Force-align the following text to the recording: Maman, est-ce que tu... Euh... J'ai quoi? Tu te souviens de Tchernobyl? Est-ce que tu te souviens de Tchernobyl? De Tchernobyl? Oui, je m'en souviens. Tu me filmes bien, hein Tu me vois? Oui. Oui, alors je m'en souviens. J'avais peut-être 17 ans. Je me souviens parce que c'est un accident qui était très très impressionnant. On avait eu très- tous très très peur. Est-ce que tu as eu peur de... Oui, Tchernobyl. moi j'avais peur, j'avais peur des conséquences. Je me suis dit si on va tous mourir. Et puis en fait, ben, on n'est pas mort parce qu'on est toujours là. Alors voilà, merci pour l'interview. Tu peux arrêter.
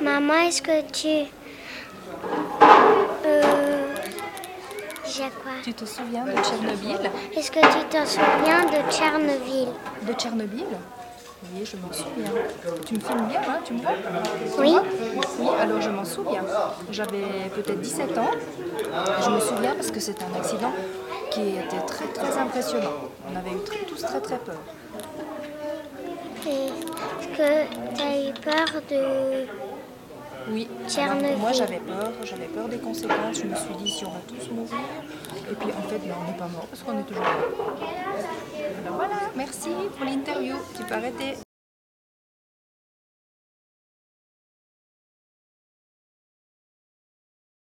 Maman, 0.00 0.34
est-ce 0.46 0.62
que 0.62 0.80
tu... 0.90 1.28
Euh... 3.24 3.42
J'ai 5.04 5.22
quoi? 5.42 5.52
Tu 5.62 5.72
te 5.72 5.84
souviens 5.84 6.24
de 6.24 6.32
Tchernobyl? 6.42 7.10
Est-ce 7.34 7.50
que 7.50 7.60
tu 7.60 7.84
te 7.88 8.06
souviens 8.06 8.64
de 8.64 8.90
Tchernobyl? 8.92 9.68
De 10.02 10.12
Tchernobyl? 10.12 10.64
Oui, 11.54 11.64
je 11.64 11.76
m'en 11.76 11.92
souviens. 11.92 12.30
Tu 12.84 12.94
me 12.94 13.00
filmes 13.00 13.26
bien, 13.28 13.40
hein 13.48 13.58
Tu 13.64 13.72
me 13.74 13.80
vois? 13.80 13.92
Oui. 14.58 14.74
Oui, 15.38 15.48
alors 15.60 15.80
je 15.80 15.90
m'en 15.90 16.04
souviens. 16.04 16.42
J'avais 16.90 17.48
peut-être 17.54 17.80
17 17.80 18.18
ans. 18.18 18.30
Je 19.24 19.30
me 19.30 19.40
souviens 19.40 19.74
parce 19.74 19.90
que 19.90 20.00
c'est 20.00 20.16
un 20.22 20.38
accident 20.38 20.72
qui 21.30 21.50
était 21.56 21.84
très 21.86 22.06
très 22.06 22.36
impressionnant. 22.38 22.92
On 23.30 23.36
avait 23.36 23.50
eu 23.52 23.62
très- 23.64 23.84
tous 23.84 24.02
très 24.02 24.20
très 24.20 24.38
peur. 24.38 24.56
Est-ce 26.46 27.28
que 27.28 27.94
tu 27.96 28.02
as 28.02 28.28
eu 28.28 28.32
peur 28.34 28.80
de... 28.90 29.46
Oui, 30.48 30.68
Tchernobyl. 30.88 31.36
moi 31.38 31.52
j'avais 31.52 31.78
peur, 31.80 32.12
j'avais 32.22 32.46
peur 32.46 32.68
des 32.68 32.78
conséquences. 32.78 33.38
Je 33.42 33.46
me 33.46 33.56
suis 33.56 33.74
dit 33.82 33.90
si 33.90 34.04
on 34.04 34.10
va 34.10 34.20
tous 34.28 34.50
mourir. 34.50 34.74
Et 35.50 35.54
puis 35.54 35.68
en 35.72 35.88
fait, 35.88 35.98
ben, 35.98 36.14
on 36.20 36.30
n'est 36.30 36.38
pas 36.38 36.48
mort 36.48 36.66
parce 36.70 36.82
qu'on 36.82 36.98
est 36.98 37.02
toujours 37.02 37.24
là. 37.24 37.30
Alors 38.84 38.96
voilà, 38.96 39.16
merci 39.34 39.68
pour 39.96 40.04
l'interview. 40.04 40.54
Tu 40.76 40.84
peux 40.84 40.94
arrêter. 40.94 41.45